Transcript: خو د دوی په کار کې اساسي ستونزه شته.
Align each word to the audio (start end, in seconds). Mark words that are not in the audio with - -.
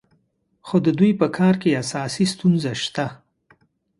خو 0.67 0.75
د 0.85 0.87
دوی 0.99 1.11
په 1.19 1.27
کار 1.37 1.55
کې 1.61 1.77
اساسي 1.83 2.25
ستونزه 2.33 2.71
شته. 2.83 3.05